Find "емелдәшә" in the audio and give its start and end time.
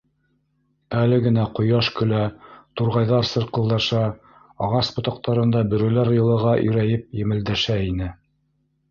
7.21-7.77